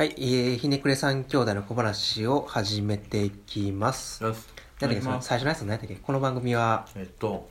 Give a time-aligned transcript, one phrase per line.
[0.00, 4.24] はい、えー、ひねくれ三兄弟の小話を始めていきます。
[4.24, 4.38] よし
[4.80, 7.50] なんだっけ、その最初のやつ何だっけこの番組は、えっと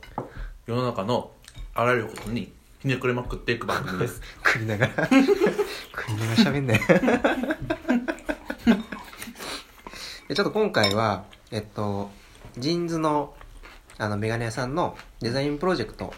[0.66, 1.30] 世の中の
[1.76, 4.20] あらゆることにひねくれまくっていく番組です。
[4.44, 6.82] 食いながら、 食いながら喋んね。
[10.28, 12.10] でちょっと今回は、えっと、
[12.58, 13.36] ジーンズの、
[14.00, 16.16] あの、メガネ屋さんのデザインプロジェクト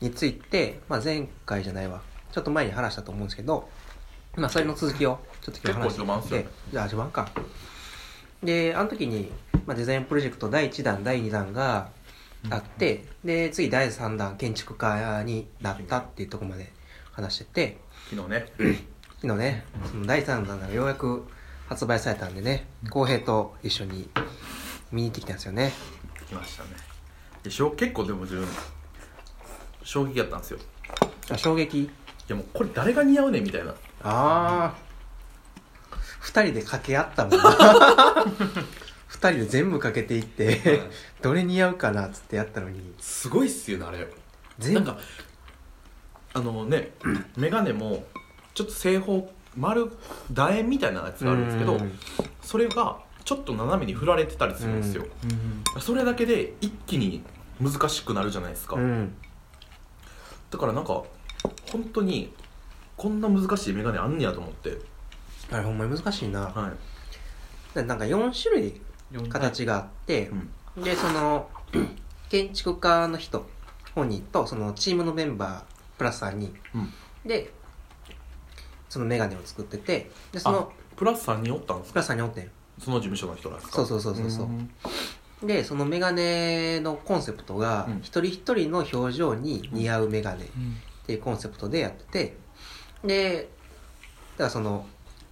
[0.00, 2.00] について、まあ前回じゃないわ、
[2.32, 3.68] ちょっと前に話したと思うんですけど、
[4.36, 6.02] まあそれの続きを、ちょっと今日話して。
[6.02, 7.30] 結構序盤っすじゃあ序盤か。
[8.42, 9.30] で、あの時に、
[9.66, 11.90] まあ、デザインプロジェクト第1弾、第2弾が
[12.48, 16.72] あって、で、次第3弾、建築家になったっていうところまで
[17.12, 18.46] 話してて、昨日ね。
[19.20, 21.26] 昨日ね、その第3弾がようやく
[21.68, 24.08] 発売されたんでね、浩平と一緒に
[24.90, 25.72] 見に行ってきたんですよね。
[26.26, 26.70] 来ましたね。
[27.42, 28.46] でしょ結構でも自分
[29.82, 30.58] 衝撃やったんですよ。
[31.30, 31.82] あ衝撃？
[31.82, 31.90] い
[32.28, 34.78] やもうこれ誰が似合うねんみたいなああ。
[36.20, 38.24] 二人で掛け合ったもんな。
[39.08, 40.82] 二人で全部かけていって、
[41.20, 44.06] どれ似合うかなっつってやったのに、すごいっすよねあれ。
[44.58, 45.00] 全部なんか
[46.34, 46.92] あのね
[47.36, 48.04] 眼鏡も
[48.54, 49.90] ちょっと正方丸
[50.32, 51.98] 楕円みたいなやつがあるんですけどうん
[52.42, 55.06] それがちょっと斜めに振られてたりするんですよ、
[55.78, 57.22] それだけで一気に
[57.60, 59.14] 難しくなるじゃないですか、うん。
[60.50, 61.02] だからなんか
[61.70, 62.32] 本当に
[63.00, 64.76] こんな難しい眼鏡あんねやと思って。
[65.50, 66.40] あれほんまに難しいな。
[66.42, 67.74] はい。
[67.74, 68.78] でなんか4種類
[69.30, 70.30] 形があって、
[70.76, 70.84] うん。
[70.84, 71.48] で、その、
[72.28, 73.48] 建築家の人、
[73.94, 75.62] 本人と、そのチームのメンバー、
[75.96, 76.54] プラス3人。
[76.74, 76.92] うん。
[77.24, 77.50] で、
[78.90, 81.94] そのメガネを作ってて、で、その、プラス3人おったんですか？
[81.94, 82.50] プラス3人おってん。
[82.78, 83.76] その事務所の人なんですか。
[83.78, 85.46] そうそうそうそうそうん。
[85.46, 90.48] で、そのメガネのコンセプトがうん、一人一人の表情に似合うメガネっ
[91.06, 92.36] ていうコンセプトでやってて、
[93.04, 93.48] で、
[94.36, 94.86] だからその、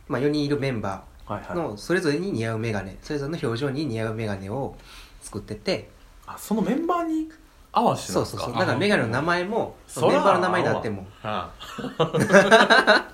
[0.09, 4.75] まあ4人いるメンバはいーのそれぞれに似合うメガネ、それぞれの表情に似合うメガネを
[5.21, 5.91] 作ってて、
[6.27, 7.29] あそのメンバーに
[7.73, 8.43] 合わせてなですか？
[8.45, 8.59] そうんそうそう。
[8.61, 11.51] だからメガネの名前も、そのメンバーの名前であっても、は
[11.99, 13.09] あ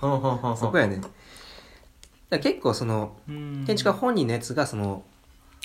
[0.56, 0.96] そこやね。
[0.96, 1.08] だか
[2.30, 5.02] ら結構その、建築家本人のやつがその、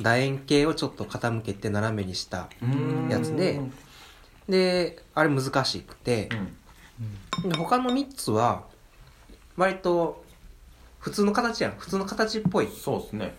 [0.02, 3.60] 楕円形をちょっと傾けて斜めにしたうんやつで
[4.48, 6.56] で、あれ難しくてう、ん
[7.44, 8.66] で他の3つは、
[9.58, 10.24] 割と、
[11.00, 11.72] 普通の形やん。
[11.74, 12.68] 普通の形っぽい。
[12.68, 13.36] そうですね。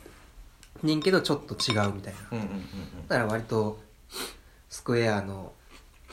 [0.82, 2.20] 人けどちょっと違うみたいな。
[2.32, 2.62] うんうんうん
[3.08, 3.80] だから割と、
[4.68, 5.52] スクエアの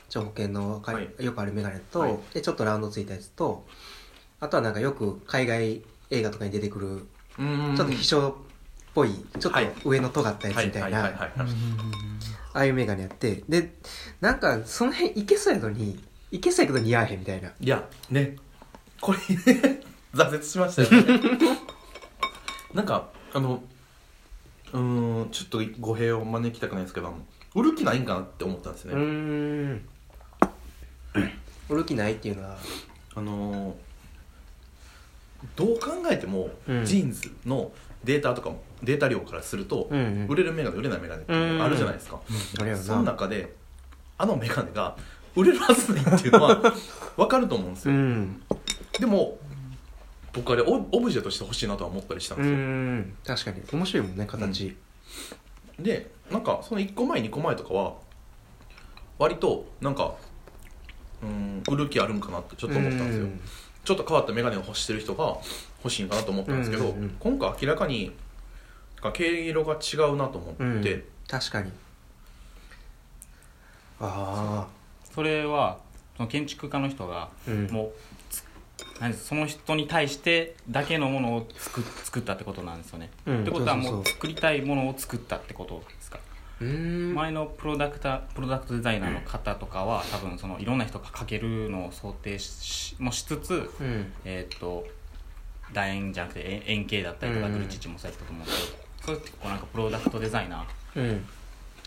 [0.09, 1.09] 長方形のか、はい。
[1.19, 2.17] よくあるメガネと、はい。
[2.33, 3.65] で、ちょっとラウンドついたやつと、
[4.39, 7.07] あとはなんかよく海外映画とかに出てくる、
[7.37, 8.33] うんちょっと秘書っ
[8.93, 9.67] ぽい、ちょっはい。
[9.67, 11.31] と上の尖ったやつみたいな、あ
[12.53, 13.75] あいうメガネやって、で、
[14.19, 17.51] なんかその辺いけそうやのに、いけそうやけど似合わへんみたいな。
[17.59, 18.35] いやね。
[19.01, 19.81] これね
[20.13, 21.21] 挫折しましたよね。
[22.73, 23.63] なんかあの
[24.73, 27.13] うーんちょっと語弊を招きたくないんですけど
[27.55, 29.85] 売る気ないんかなって思ったんですうーね、ん。
[31.69, 32.57] 売る気ないっていうのは、
[33.15, 33.73] あのー
[35.55, 36.85] どう考えても、うん。
[36.85, 37.71] ジーンズの
[38.03, 40.27] データとかもデータ量からすると、うんうん。
[40.27, 42.19] 売れるメガネ売れないメガネっていうのがあるじゃないですか、
[42.59, 43.13] あれやろそのな。
[43.13, 43.55] 中で
[44.17, 44.97] あのメガネが
[45.35, 46.73] 売れるはずないっていうのは
[47.17, 48.41] 分かると思うんですうよ、ん。
[48.99, 49.37] でも
[50.33, 53.13] 僕あれオオブジェとして欲しいなとは思ったりしたんうですよ、ん。
[53.25, 53.79] 確かに。
[53.79, 54.75] 面白いもんね、形。
[55.79, 57.93] でなんかその1個前2個前とかは
[59.17, 60.15] 割となんか
[61.23, 63.41] うん売る気あるんかなってちょっと思ったんですよ、うん
[63.85, 65.37] ちょっと変わったメガネを欲してる人が
[65.83, 68.11] 欲しいんかなと思ったんですけど、うんうんうん今回明らかに
[69.01, 71.71] なんか毛色が違うなと思って、うん確かに。
[73.99, 74.78] ああ。
[75.19, 75.79] それは
[76.15, 77.67] その建築家の人がうん。
[77.67, 77.91] も
[79.01, 86.19] うその人に対してだけのものを作作ったってことなんですよね、うんってことはもう作りたいものを作ったってことですか。
[86.61, 94.13] 前のプロダクタプロダクトデザイナーの方とかは多分そのいろんな人が描けるのを想定しもしつつうん。
[94.23, 94.87] えーっと
[95.73, 101.25] 楕円じゃなくて円円形だったりとかうんグルチッチもそうやったと思うんですけどそれってこうなんかプロダクトデザイナーうん。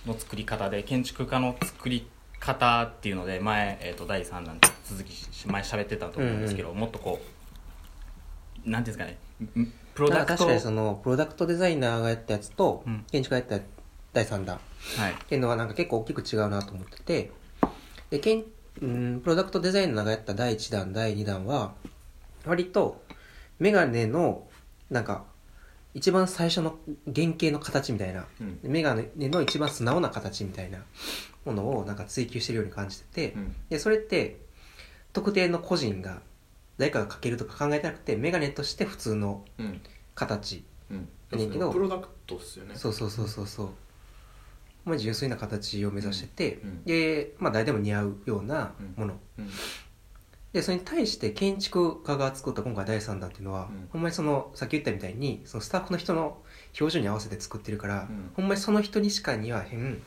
[0.06, 2.06] の作り方で建築家の作り
[2.44, 7.20] 方っていうので前、えー、と第3弾続きし前喋ってたと思うんですけど、もっとこ
[8.66, 9.16] うなんていうんです
[9.52, 13.04] かねんプロダクトか確かにそのプロダクトデザイナーがやったやつと、うん。
[13.10, 13.66] 建築家がやった
[14.12, 14.56] 第3弾。
[14.56, 14.58] っ
[14.98, 15.14] はい。
[15.28, 17.30] ていうのはなんか結構大きく違うなと思ってて
[18.10, 18.44] でけん
[18.80, 21.74] うんプロダクトデザイナーがやった第1弾第2弾は
[22.44, 23.02] 割と
[23.60, 24.48] メガネの
[24.90, 25.24] なんか
[25.94, 26.78] 一番最初の
[27.14, 28.58] 原型の形みたいな、うん。
[28.62, 30.78] メガネの一番素直な形みたいな
[31.44, 33.54] ものをなんか追求してるように感じてて、うん。
[33.68, 34.38] でそれって
[35.12, 36.22] 特定の個人が
[36.78, 39.80] 誰かがかけるとか考えてなくてメガネとして普通のうん。
[40.14, 41.08] 形うん。
[41.38, 42.74] ねんけどプロダクトっすよね。
[42.74, 43.68] そうそうそうそうそう。
[44.84, 46.68] まあ純粋な形を目指してて、うん。
[46.68, 46.84] うん。
[46.84, 49.50] でまあ誰でも似合うようなもの、うん
[50.52, 53.88] でそれに対して建築家が作った今回第3弾っていうのは、うん。
[53.90, 56.38] ほんまにそのさっき言ったみたいにそのスタッフの人の
[56.78, 58.30] 表情に合わせて作ってるから、うん。
[58.34, 60.02] ほんまにその人にしか似合わへんうん。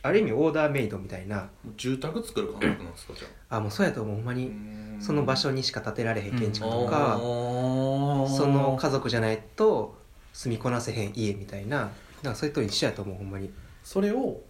[0.00, 1.50] ある意味オーダーメイドみたいな。
[1.76, 3.60] 住宅作る感覚なんですかじゃあ。
[3.60, 4.52] もうそうやと思うほんまあに
[5.00, 8.28] その場所にしか建てられへん建築とあか、ー。
[8.28, 9.98] その家族じゃないと
[10.32, 11.90] 住みこなせへん家みたいな。
[12.22, 13.50] なんかそういうと一緒やと思うほんまに。
[13.84, 14.40] それを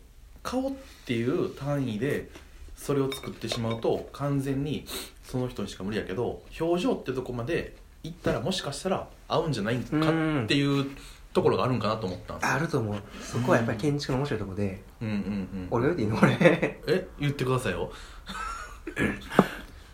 [0.43, 0.73] 顔っ
[1.07, 2.31] ていう単位で
[2.79, 4.87] それを作ってしまうと完全に
[5.25, 9.99] その人にしか無理やけど表情ってとこまで行ったらもしかしたら合うんじゃないか
[10.45, 10.87] っていう
[11.35, 12.55] ところがあるんかなと思ったんですよ。
[12.55, 13.03] あると思う。
[13.21, 16.33] そこはやっぱり建築の面白いところで、うんうんうん俺が言っていいのこれ。
[16.33, 16.47] だか
[16.87, 17.09] え？
[17.19, 17.93] 言ってくださいよ。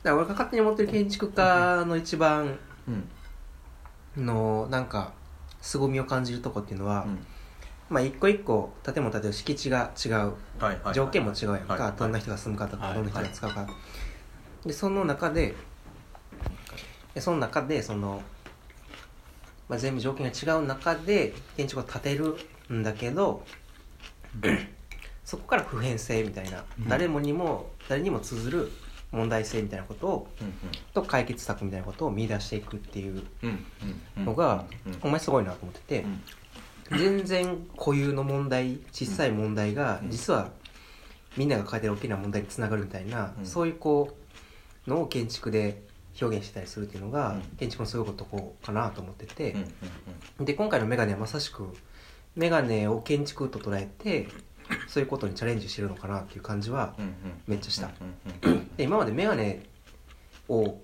[0.05, 4.25] ら俺が勝手に思ってる建築家の一番うん。
[4.27, 5.13] のなんか
[5.61, 7.27] 凄みを感じるとこっていうのは、うん
[7.91, 10.13] まあ一個一個建物建てる敷地が違う。
[10.13, 11.93] はいはい条件も違うやんか、はいはい。
[11.99, 13.67] どんな人が住むかとか、はいどんな人が使うか、
[14.65, 15.55] でその中で
[17.15, 18.23] でその中でその、
[19.69, 22.37] まあ、全部条件が違う中で建築を建てる
[22.73, 23.45] んだけど、
[25.25, 26.89] そこから普遍性みたいな、うん。
[26.89, 28.73] 誰もにも誰にも通ずる
[29.13, 30.53] 問題性みたいなことをうん
[30.93, 33.65] と解決策みたいなことを見出していくっていううんうん
[34.19, 34.93] うんのが、うん。
[34.95, 36.23] ほんまにすごいなと思ってて、うん
[36.91, 40.11] 全然固有の問題小さい問題がうん。
[40.11, 40.51] 実は
[41.37, 43.47] みんなが抱えてる大きな問題につながるみたいな、うん。
[43.47, 44.17] そういうこ
[44.87, 45.83] うのを建築で
[46.21, 47.43] 表現してたりするっていうのが、うん。
[47.57, 49.57] 建築のすごいとこかなと思ってて。
[50.41, 51.69] で今回のメガネはまさしく
[52.37, 54.29] メガネを建築と捉えて
[54.89, 56.95] そういうことにチャレンジしてるのかなっていう感じは
[57.47, 57.91] めっちゃした。
[58.77, 59.63] で今までメガネ
[60.49, 60.81] を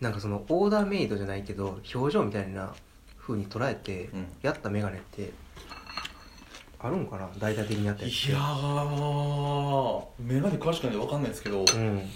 [0.00, 2.74] なんかそのオーダーメイドじゃないけど表情みたいな
[3.26, 4.26] 風に捉えてうん。
[4.42, 5.32] やったメガネって
[6.78, 7.28] あるんかな？
[7.38, 8.26] 大々的にやったやつ。
[8.26, 11.66] いやー眼鏡詳しくないんで分かんないですけど、うん。
[11.66, 12.06] でも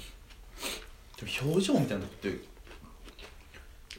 [1.43, 2.39] 表情みたいなのって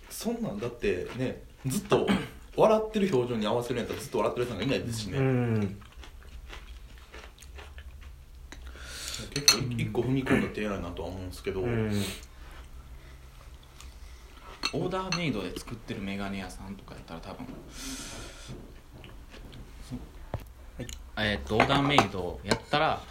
[0.09, 2.07] そんなんだってねずっと
[2.56, 5.81] 笑ってる表情に合わせるんやったらずっと笑ってる人なんかいないですしね、うん。
[9.33, 11.91] 結構一個踏み込んだ手偉いなとは思うんですけど、うん
[14.74, 17.45] オーダーメイドで作ってるメガネ屋さんとかやったら多分
[21.18, 23.01] えーっとオーダーメイドやったら、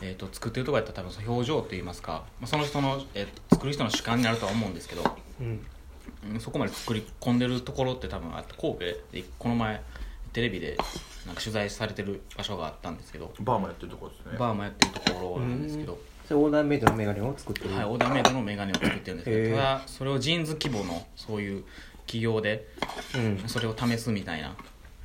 [0.00, 5.02] えーっと作ってるとこやったら多分表情といいますか、まあ、その人の、えー作る人の主観になるとは思うんですけど、
[5.40, 5.46] うん。
[5.46, 8.78] うんそこまで作り込んでるところって多分あって神戸
[9.12, 9.82] でこの前
[10.32, 10.76] テレビで
[11.26, 14.38] なんか取材されてる場所があったんですけどバーもやってるところですね。
[14.38, 21.64] バーもやってるところなんですけど、それオーダーメイドのメガネを作ってる、はい、オーダーメイドのメガネを作ってるんですけどただそれを JINS 規模のそういう
[22.06, 22.66] 企業で
[23.14, 23.44] うん。
[23.46, 24.56] それを試すみたいな、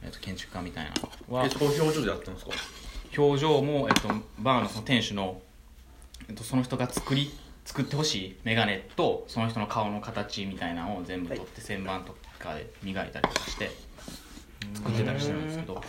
[0.04, 0.92] えっと建築家みたいな。
[1.30, 2.52] のはえそこ表情でやったんですか？
[3.18, 4.10] 表情も、えっと、
[4.40, 5.42] バーのその店主の、
[6.30, 7.32] えっと、その人が作り
[7.66, 13.72] 作ってほしいメガネとその人の顔の形みたいなのを全部取って旋盤とかで磨いたりとかして
[14.74, 15.74] 作ってたりしてるんですけど。
[15.76, 15.80] や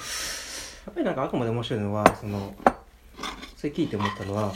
[0.90, 2.54] っぱりなんかあくまで面白いのはその
[3.58, 4.54] それ聞いて思ったのは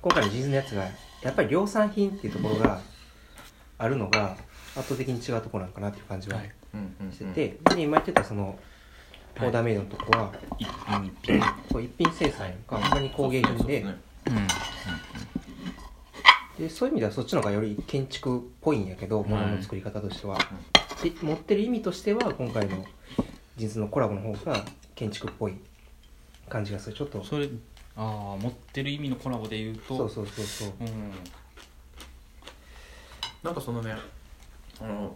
[0.00, 0.84] 今回のジーンズのやつが
[1.22, 2.80] やっぱり量産品っていうところが
[3.78, 4.36] あるのが
[4.76, 6.40] 圧倒的に違うところなんかなっていう感じは
[7.10, 8.56] してて、で今言ってたその
[9.38, 11.40] オーダーメイドのとこは、一品一品。
[11.72, 13.82] そう一品生産やんかほんまに工芸品で。
[13.82, 13.94] そう
[16.58, 20.38] でそういう意味ではそっちの方がより建築っぽいんやけど、物の作り方としては、
[21.02, 22.84] で持ってる意味としては今回の
[23.56, 24.64] ジーンズのコラボの方が
[24.94, 25.54] 建築っぽい
[26.48, 26.96] 感じがする。
[26.96, 27.48] ちょっとそれ
[27.96, 29.96] ああ持ってる意味のコラボで言うと。
[29.96, 30.68] そうそうそうそう。
[30.80, 31.12] うん。
[33.42, 33.94] なんかそのね
[34.80, 35.14] あの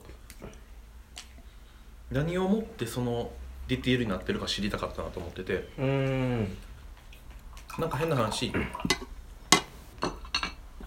[2.10, 3.30] 何をもってその
[3.68, 5.68] ディテールになってるか知りたかったなと思ってて。
[5.78, 6.56] うーん。
[7.78, 8.52] なんか変な話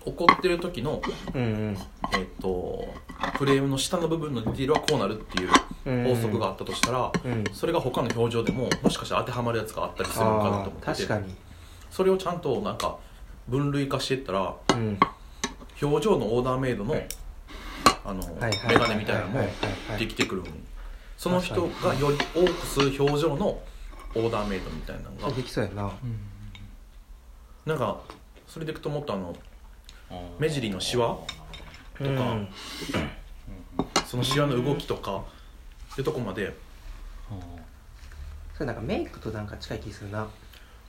[0.05, 1.01] 怒ってる時の、
[1.33, 1.77] うんうん。
[2.13, 2.93] えっと
[3.37, 5.49] フレームの下の部分のディテールはこうなるっていう
[6.15, 7.43] 法則があったとしたら、うん。
[7.53, 11.35] それが他の表情でももしかしたら当てはまるやつがあったりするのかなとあ思っててー確かに。
[11.91, 12.97] それをちゃんとなんか
[13.47, 14.99] 分類化していったらうん。
[15.81, 16.95] 表情のオーダーメイドの
[18.05, 19.41] あのはいはいメガネみたいなのも
[19.97, 20.43] できてくる
[21.17, 23.59] その人がより多く吸う表情の
[24.15, 25.91] オーダーメイドみたいなのができそうやな。
[27.65, 27.99] なんか
[28.47, 29.35] それでいくともっとあの
[30.39, 31.17] 目尻のシワ
[31.97, 32.37] とか
[34.15, 35.23] そのシワの動きとか
[35.93, 36.55] ってとこまで。
[37.29, 37.33] あ
[38.53, 40.25] それなんかメイクとなんか近い気するな。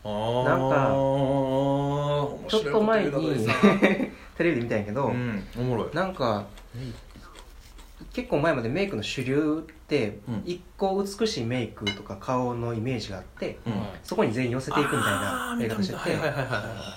[0.04, 0.08] あ
[0.44, 3.10] なんか面ちょっと前に
[4.38, 5.94] テレビで見たんやけど、うんおもろい。
[5.94, 6.46] なんか
[8.12, 10.42] 結構前までメイクの主流ってうん。
[10.44, 13.72] 一個美しいメイクとか顔のイメージがあってうん。
[14.04, 15.94] そこに全員寄せていくみたいなやり方して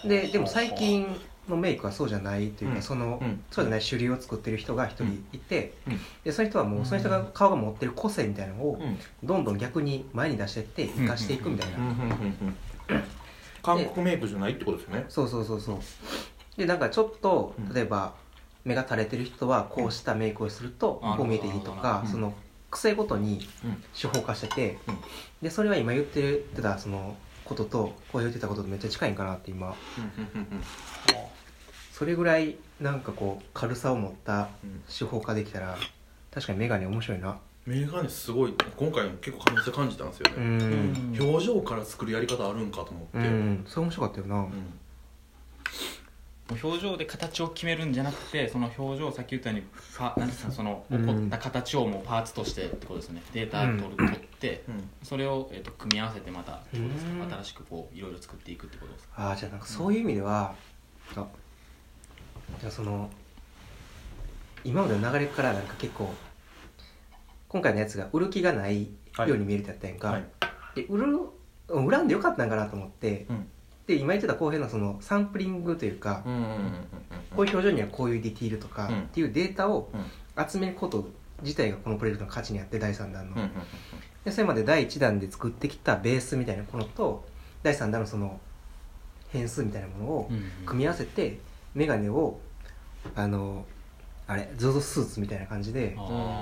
[0.03, 0.07] て。
[0.07, 1.07] ででも最近
[1.49, 2.81] のメイクはそうじゃないというか、うん。
[2.81, 3.43] その、うん。
[3.51, 5.99] そうじゃない主流を作ってる人が一人いて、うん。
[6.23, 8.99] でその人はもうその人が顔が持ってる個性みたいなのをいうん。
[9.23, 11.83] どんどん逆に前に出していって生かしていくみたいな、うん。
[11.83, 11.91] うん。
[11.91, 11.99] うん。
[11.99, 12.55] うん。
[13.61, 15.79] 韓国メイクじゃないってことですよねそうそうそうそう
[16.57, 16.79] でなん。
[16.79, 17.73] かちょっとうん。
[17.73, 18.13] 例えば
[18.65, 21.17] 目が垂れてる人はこうしたメイクをするとうん。
[21.17, 22.11] こう見えていいとか、うん。
[22.11, 22.33] その
[22.71, 23.83] 癖ごとにうん。
[23.99, 24.97] 手法化してて、うん。
[25.41, 29.15] でそれは今言ってたそのこととこう言ってたこととめっちゃ近いん。
[29.15, 30.03] かなって今うん。
[30.03, 30.41] うん。
[30.51, 30.61] うん
[31.99, 34.81] それぐらいなんかこう軽さを持ったうん。
[34.87, 35.77] 手法化できたら
[36.31, 37.37] 確かにメガネ面白いな。
[37.65, 38.53] メガネすごい。
[38.77, 41.17] 今回結構可能性感じたんですようね、ん。
[41.19, 44.51] 表情から作るやり方あるんかと思って、うん、それ面白かったよな、うん。
[46.63, 49.65] 表情で形を決めるんじゃなくてその表情をさっき言ったように
[49.97, 53.21] パなんですかそのうん起こった形をもうパーツとしてってことですね。
[53.33, 54.89] データ取る、取ってうん。
[55.03, 57.29] それを、えー、と組み合わせてまたってことですかうん。
[57.29, 59.13] 新しくこういろいろ作っていくってことですか。
[59.17, 60.55] ああじゃあなんかそういう意味では、
[61.17, 61.27] あ
[62.59, 63.09] じゃあその
[64.63, 66.13] 今までの流れからなんか結構
[67.47, 68.89] 今回のやつが売る気がないよ
[69.35, 70.23] うに見えるってやったやんか、はい。
[70.75, 71.19] で売る
[71.69, 73.47] うん売らんでよかったんかなと思って、うん。
[73.87, 76.73] で今言ってた後編のそのサンプリングというか、うんうんうんうん
[77.35, 78.99] こういう表情にはこういうディティールとかうん。
[79.01, 80.47] っていうデータをうん。
[80.47, 81.07] 集めること
[81.41, 83.51] 自体がこのプロジェクトの価値にあって第3弾の、うんうん
[84.25, 87.25] でそれまで第1弾で作ってきたベースみたいなものと
[87.63, 88.39] 第3弾のその
[89.29, 90.31] 変数みたいなものを
[90.65, 91.39] 組み合わせて
[91.73, 92.39] メガネを
[93.15, 93.65] あの
[94.27, 95.95] あれ ZOZO スーツみたいな感じで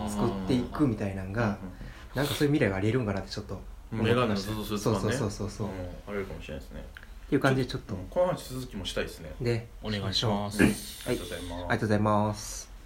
[0.10, 1.58] 作っていくみたいなのが
[2.16, 3.62] なんかそういう未来がありえるんかなってちょっと
[3.94, 5.70] うんメガネのズズスーツそうそうそうそうそう、ん。
[5.70, 5.74] っ
[6.08, 6.86] あれるかもしれないですね。
[7.30, 9.32] ていう感じでちょっと、うんこの話続きもしたいですね。
[9.40, 10.62] でお願いします。
[10.62, 11.54] ありがとうございます。
[11.54, 12.77] ありがとうございます